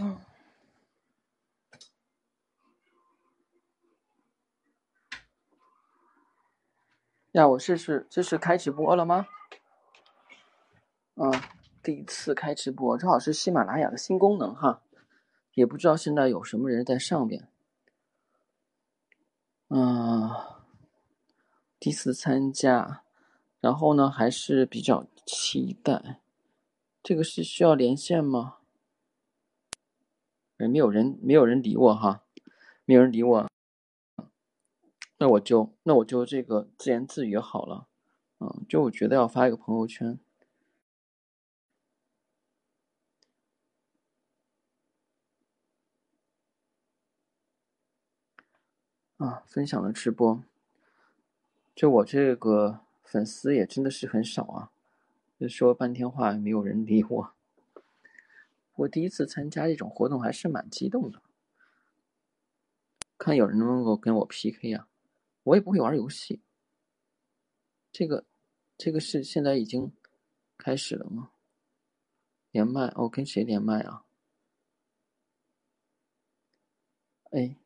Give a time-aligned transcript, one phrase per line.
[0.00, 0.18] 嗯。
[7.32, 9.26] 呀，我试试，这是开直播了吗？
[11.14, 11.30] 嗯，
[11.82, 14.82] 第一次开直播，正好是喜马拉雅的新功能哈，
[15.54, 17.48] 也不知道现在有什么人在上边。
[19.68, 20.30] 嗯，
[21.78, 23.02] 第一次参加，
[23.60, 26.20] 然后呢还是比较期待。
[27.02, 28.58] 这个是需要连线吗？
[30.68, 32.22] 没有人，没有人理我哈，
[32.84, 33.48] 没有人理我。
[35.18, 37.86] 那我就那我就这个自言自语好了，
[38.40, 40.18] 嗯，就我觉得要发一个朋友圈，
[49.18, 50.42] 啊，分享了直播，
[51.72, 54.72] 就我这个粉丝也真的是很少啊，
[55.38, 57.34] 就说半天话没有人理我，
[58.74, 61.22] 我第一次参加这种活动还是蛮激动的，
[63.18, 64.88] 看有人能不能够跟我 PK 呀。
[65.44, 66.40] 我也不会玩游戏，
[67.90, 68.24] 这个，
[68.78, 69.92] 这个是现在已经
[70.56, 71.32] 开始了吗？
[72.52, 74.04] 连麦哦，跟谁连麦啊？
[77.30, 77.56] 哎，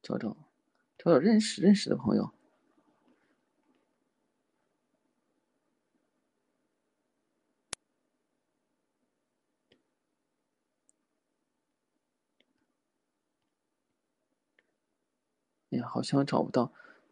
[0.00, 0.51] 找找
[1.02, 2.30] 找找认识认识的朋友。
[15.70, 16.70] 哎呀，好像找不到，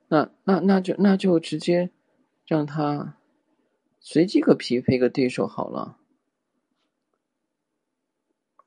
[0.08, 1.90] 那那那就那就直接
[2.46, 3.16] 让他
[3.98, 5.96] 随机个匹配个对手好了。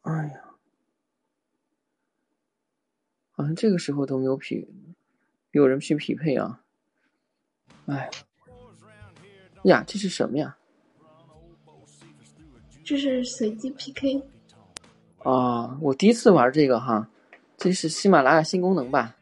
[0.01, 0.41] 哎呀，
[3.31, 4.67] 好像这个时候都没有匹，
[5.53, 6.61] 有人去匹配啊。
[7.85, 8.09] 哎，
[9.63, 10.55] 呀，这是什么呀？
[12.83, 14.21] 这是随机 PK。
[15.19, 17.07] 啊，我第一次玩这个哈，
[17.57, 19.15] 这是喜马拉雅新功能吧？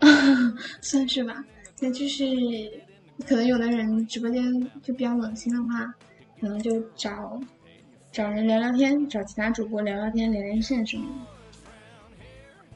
[0.82, 1.44] 算是吧，
[1.80, 2.24] 那就是
[3.26, 4.42] 可能有的人直播间
[4.82, 5.94] 就比较冷清的话，
[6.40, 7.40] 可能就找
[8.10, 11.35] 找人聊聊天，找其他主播聊聊天、连连线什么的。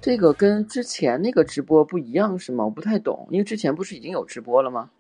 [0.00, 2.64] 这个跟之前那个直播不一样是吗？
[2.64, 4.90] 我不太懂，因为之前不是已经有直播了吗？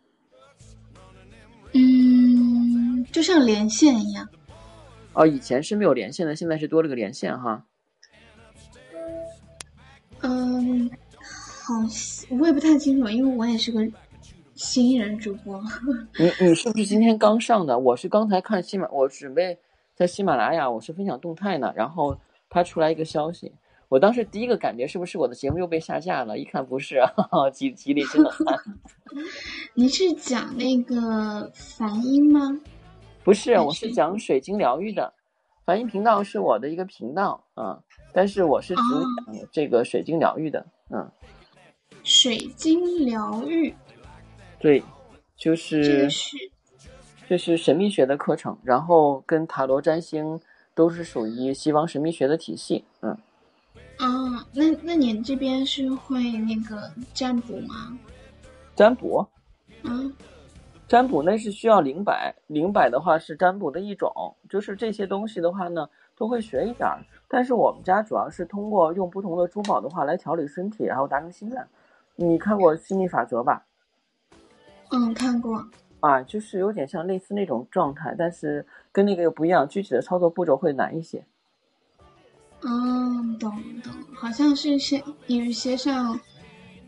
[1.72, 4.28] 嗯，就像连线一样。
[5.12, 7.64] 哦，以前是没有连线的，现在是多了个连线哈。
[10.20, 10.90] 嗯。
[11.62, 11.74] 好，
[12.38, 13.80] 我也不太清楚，因为我也是个
[14.54, 15.62] 新人主播。
[16.18, 17.78] 你你是不是今天刚上的？
[17.78, 19.56] 我是刚才看喜马，我准备
[19.94, 22.18] 在喜马拉雅，我是分享动态呢，然后
[22.48, 23.52] 他出来一个消息，
[23.90, 26.38] 我当时第一个感觉是不是我的节目又被下架了？
[26.38, 27.00] 一看不是，
[27.52, 28.32] 吉吉利真的。
[29.74, 32.56] 你是讲那个梵音吗？
[33.24, 35.12] 不是，我是讲水晶疗愈的。
[35.64, 37.80] 梵音频道是我的一个频道啊，
[38.12, 38.82] 但是我是主
[39.26, 41.10] 讲这个水晶疗愈的，嗯。
[42.04, 43.74] 水晶疗愈，
[44.60, 44.84] 对，
[45.36, 46.08] 就是
[47.28, 50.40] 这是神秘学的课程，然后跟塔罗占星
[50.76, 53.18] 都是属于西方神秘学的体系，嗯。
[54.40, 57.98] 啊，那那你这边是会那个占卜吗？
[58.74, 59.26] 占卜？
[59.82, 60.10] 嗯，
[60.88, 64.10] 占卜那是需要灵摆，灵摆的话是占卜的一种，
[64.48, 65.86] 就是这些东西的话呢，
[66.16, 66.98] 都会学一点儿。
[67.28, 71.66] 但是我们家主要是通过用不同的珠宝的话来调理身体，然后达成心愿。
[72.16, 73.62] 你看过《心理法则》吧？
[74.90, 75.62] 嗯，看过。
[76.00, 81.22] 啊，就是有点像类似那种状态，但是跟那个又不一样，具体的操作步骤会难一些。
[82.62, 83.50] 嗯，懂
[83.82, 86.18] 懂，好像是些有一些像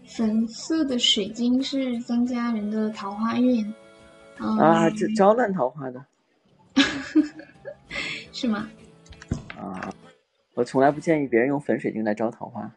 [0.04, 3.64] 粉色的水晶是增加人的桃花运。
[4.38, 6.04] 啊，这招烂桃花的。
[8.32, 8.68] 是吗？
[9.56, 9.92] 啊，
[10.54, 12.70] 我从来不建议别人用粉水晶来招桃花。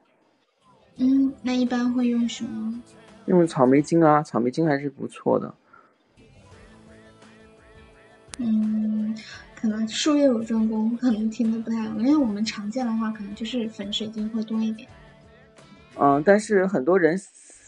[0.97, 2.81] 嗯，那一般会用什么？
[3.25, 5.53] 用草莓晶啊，草莓晶还是不错的。
[8.37, 9.17] 嗯，
[9.65, 11.99] 可能术业有专攻，可能听的不太懂。
[11.99, 14.87] 因为我们常见的话，可能就是粉水晶会多一点。
[15.99, 17.19] 嗯，但是很多人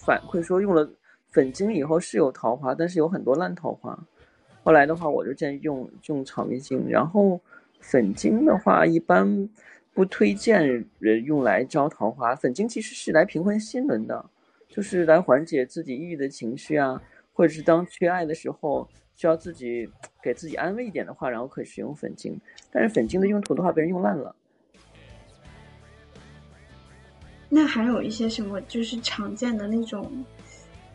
[0.05, 0.87] 反馈说用了
[1.31, 3.97] 粉晶以后是有桃花，但是有很多烂桃花。
[4.63, 7.41] 后来的话，我就建议用用草莓晶，然后
[7.79, 9.49] 粉晶的话一般。
[9.95, 12.35] 不推荐人用来招桃花。
[12.35, 14.23] 粉晶其实是来平衡心轮的，
[14.69, 17.01] 就是来缓解自己抑郁的情绪啊，
[17.37, 19.87] 或者是当缺爱的时候，需要自己
[20.23, 22.35] 给自己安慰一点的话，然后可以使用粉晶。
[22.71, 24.35] 但是粉晶的用途的话，被人用烂了。
[27.47, 30.25] 那还有一些什么，就是常见的那种，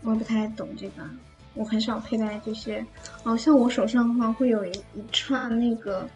[0.03, 1.09] 我不太懂这个，
[1.55, 2.85] 我很少佩戴这些。
[3.23, 6.11] 哦，像我手上的话，会有一一串那个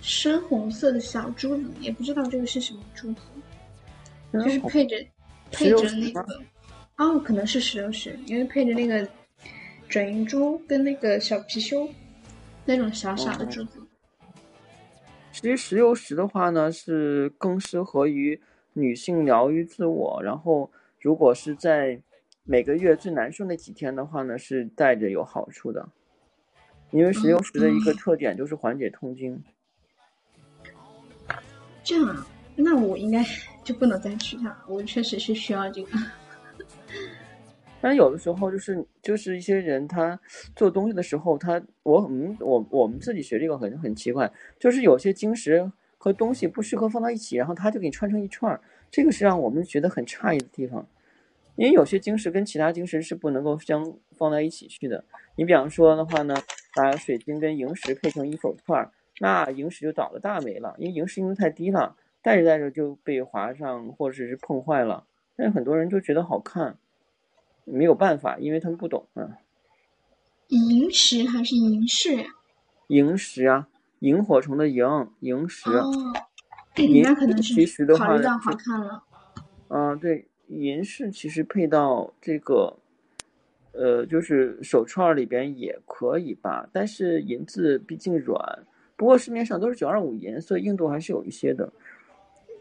[0.00, 3.20] 深红色的小珠子，也不知道这个是什么珠子，
[4.32, 4.96] 就是配着
[5.52, 6.42] 配着那个，
[6.96, 9.08] 哦，可能是石榴石，因为配着那个
[9.88, 11.90] 转运珠跟那个小貔貅
[12.64, 13.80] 那种小小的珠子。
[15.32, 18.40] 其实石榴石的话呢，是更适合于
[18.74, 20.22] 女性疗愈自我。
[20.22, 20.70] 然后，
[21.00, 22.00] 如果是在
[22.44, 25.88] 每个月最难受那几天的话呢，是带着有好处的。
[26.92, 29.42] 因为石榴石的一个特点就是缓解痛经。
[31.82, 32.24] 这样啊，
[32.54, 33.24] 那我应该
[33.64, 34.56] 就不能再吃它。
[34.68, 35.98] 我确实是需要这个。
[37.84, 40.18] 但有的时候就是就是一些人他
[40.56, 48.58] 做东西的时候，他我们我我们自己学这个很很奇怪，就是有些晶石和东西不适合放到一起，然后他就给你串成一串儿，
[48.90, 50.86] 这个是让我们觉得很诧异的地方。
[51.56, 55.04] 因为有些晶石跟其他晶石是不能够相放在一起去的。
[55.36, 56.34] 你比方说的话呢，
[56.74, 58.90] 把水晶跟萤石配成一手串儿，
[59.20, 65.04] 那萤石就倒了大霉了，因为萤石硬度太低了，戴着戴着就被划上或者是碰坏了。
[65.36, 66.78] 但是很多人就觉得好看。
[67.64, 69.38] 没有办法，因为他们不懂啊。
[70.48, 72.24] 萤石还是萤石呀？
[72.88, 73.66] 萤石啊，
[74.00, 75.70] 萤火虫的萤，萤石。
[75.70, 75.90] 哦，
[77.02, 79.02] 那可能是考虑到好看了。
[79.68, 82.76] 嗯，对，银饰其实配到这个，
[83.72, 86.68] 呃，就是手串里边也可以吧。
[86.72, 88.66] 但是银子毕竟软，
[88.96, 91.72] 不过市面上都是九二五银，所以硬度还是有一些的。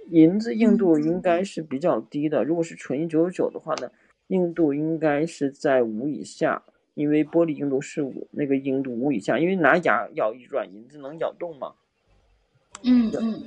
[0.09, 3.91] 银子硬度应该是比较低的，如果是纯银九九九的话呢？
[4.33, 6.63] 硬度应该是在五以下，
[6.95, 11.73] 因为玻璃硬度是五，那个硬度五以下，因为拿牙咬一软银子能咬动吗？
[12.81, 13.43] 嗯嗯。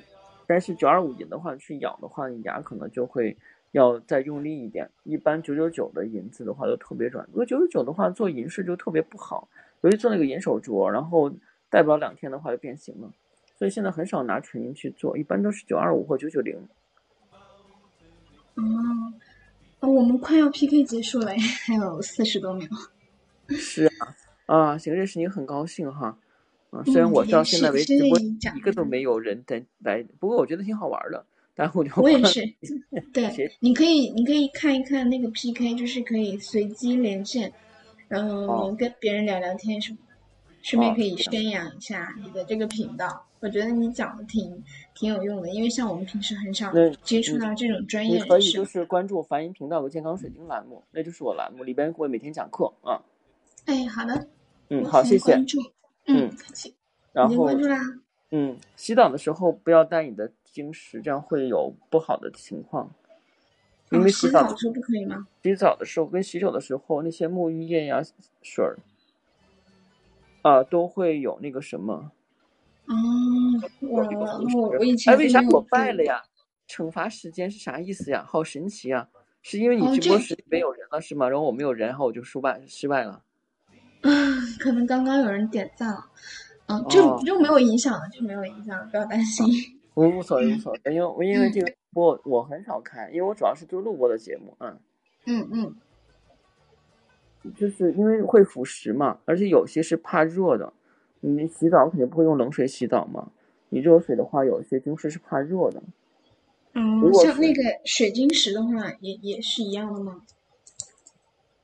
[0.47, 3.37] 但是九二五银的话，去咬的话，你牙可能就会
[3.73, 4.89] 要再用力一点。
[5.03, 9.49] 一般九九九的银子的话都特别软，如果九九九的话做银饰就特别不好，
[9.81, 11.33] 尤其做那个银手镯，然后
[11.69, 13.11] 戴不了两天的话就变形了。
[13.59, 16.57] 所以现在很少拿纯银去做，一般都是九二五或九九零。
[19.81, 19.89] 哦。
[19.89, 21.33] 我们快要 PK 结束了，
[21.67, 22.69] 还有四十多秒。
[23.49, 26.19] 是啊，啊，行，认识你很高兴哈。
[26.71, 28.19] 啊，虽然我到现在为止我
[28.57, 31.25] 一个都没有人在来，不过我觉得挺好玩的。
[31.55, 32.43] 然后我也是，
[33.15, 37.51] 对，你可以你可以看一看那个 PK，就是可以随机连线，
[38.09, 40.15] 然后跟别人聊聊天什么的，
[40.61, 43.25] 顺便可以宣扬一下你的这个频道。
[43.41, 44.63] 我觉得你讲的挺
[44.97, 46.73] 挺有用的，因为像我们平时很少
[47.03, 48.17] 接触到这种专业。
[48.17, 53.03] 你可以就是关注梵音频道的健康水晶栏目，那就是我栏目里边会每天讲课啊。
[53.67, 54.27] 哎，好的。
[54.71, 55.35] 嗯，好，谢谢。
[56.07, 56.75] 嗯，客气。
[57.13, 57.79] 然后关注啦。
[58.31, 62.91] 嗯，洗澡的时候不要带你的晶石，这样会有不好的情况。
[63.91, 65.29] 因为洗澡的时候不可以吗？
[65.43, 68.03] 洗澡的时候跟洗手的时候，那些沐浴液呀、
[68.43, 68.79] 水儿
[70.43, 72.11] 啊，都会有那个什么。
[72.89, 72.95] 哦，
[73.81, 76.23] 我我我以前哎，为啥我败了呀？
[76.69, 78.25] 惩罚时间是啥意思呀？
[78.27, 79.09] 好神奇呀！
[79.43, 81.29] 是因为你直播室里没有人了是吗？
[81.29, 83.23] 然后我没有人，然后我就失败失败了。
[84.03, 84.11] 啊，
[84.59, 86.05] 可能刚刚有人点赞了。
[86.67, 89.47] 嗯，就就没有影响了，就没有影响，不要担心。
[89.95, 94.79] 我无所谓无所谓，因为我因为这个播我很少看，因为我主要是做录播的节目嗯
[95.27, 95.77] 嗯嗯。
[97.57, 100.73] 就是因为会腐蚀嘛，而且有些是怕热的。
[101.31, 103.33] 你洗澡肯定不会用冷水洗澡嘛？
[103.69, 105.83] 你热水的话，有些晶石是怕热的。
[106.75, 110.23] 嗯，像那个水晶石的话，也也是一样的吗？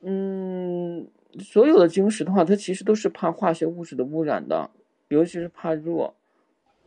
[0.01, 1.07] 嗯，
[1.39, 4.69] 所有的晶石的话，它其实都是怕化学物质的污染的，
[5.07, 6.13] 尤其是怕热。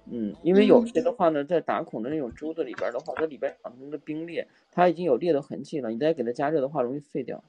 [0.08, 7.42] 嗯，因为有些的话呢，在打孔的那种珠子里边的话，它里边产生的冰裂，它已经有裂的痕迹了，你再给它加热的话，容易碎掉。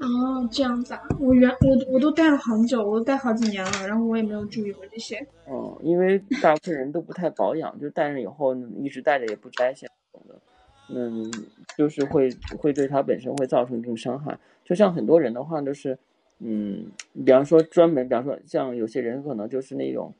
[0.00, 1.00] 哦，这样子啊！
[1.20, 5.24] 我原我我都戴了很久，我都戴好几年了，然后我也没有注意过这些。
[5.48, 9.86] 嗯，因为大部分人都不太保养，就戴上以后一直戴着也不摘下
[10.28, 10.34] 的，
[10.90, 11.30] 嗯，
[11.78, 14.36] 就是会会对它本身会造成一定伤害。
[14.64, 15.96] 就像很多人的话，就是，
[16.40, 16.86] 嗯，
[17.24, 20.12] 比方说专门，比方说像有些人可能就是那种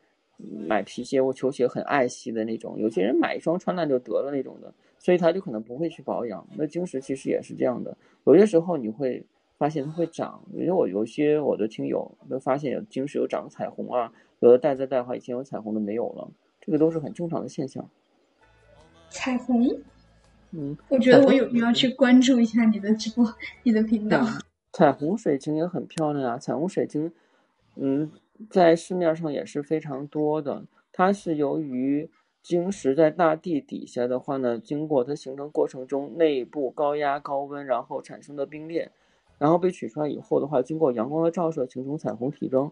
[0.68, 6.46] 买皮鞋或球鞋很爱惜的那种，有些人买一双穿烂就得了那种的，所以他就可能不会去保养。
[6.56, 9.22] 那晶石其实也是这样的，有些时候你会。
[9.56, 16.30] 发现它会长，因为我有些我的听友都发现有晶石有长彩虹啊，有的戴在戴的话，以前有彩虹的没有了，
[16.60, 17.88] 这个都是很正常的现象。
[19.10, 19.68] 彩虹，
[20.50, 23.24] 嗯，我觉得我有必要去关注一下你的直播，
[23.62, 24.26] 你的频道。
[24.72, 27.12] 彩虹水晶也很漂亮啊，彩虹水晶，
[27.76, 28.10] 嗯，
[28.50, 32.10] 在市面上也是非常多的，它是由于
[32.42, 38.90] 晶石在大地底下的话呢，经过它形成过程中，内部高压高温，然后产生的冰裂，
[39.38, 42.70] 然后被取出来以后的话，经过阳光的照射，形成彩虹体征，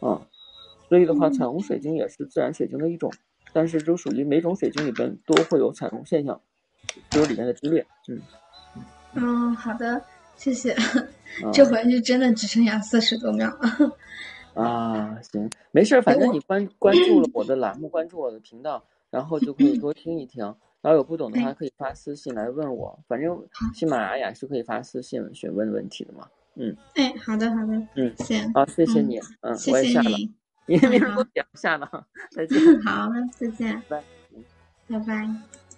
[0.00, 0.20] 啊，
[0.88, 3.12] 所以的话，彩虹水晶也是自然水晶的一种，
[3.52, 6.40] 但是就属于每种水晶里边都会有彩虹现象，
[7.10, 8.20] 就是里面的龟裂，嗯。
[9.14, 10.00] 嗯，好的，
[10.36, 10.74] 谢谢。
[11.52, 14.62] 这回是真的只剩下四十多秒了。
[14.62, 20.54] 啊，行，没事，反正你关关注了我的栏目，关注我的频道，然后就可以多听一听。
[20.82, 22.98] 然后有不懂的话，可以发私信来问我。
[23.06, 26.26] 反正喜马拉雅是可以发私信询问问题的嘛。
[26.56, 26.76] 嗯。
[26.94, 27.72] 哎，好的，好的。
[27.94, 28.52] 嗯，行。
[28.54, 29.18] 好，谢谢你。
[29.40, 30.10] 嗯，我也下了。
[30.66, 32.06] 你明儿都下了。
[32.30, 32.58] 再见。
[32.82, 33.82] 好，再见。
[33.88, 34.02] 拜。
[34.88, 35.69] 拜拜。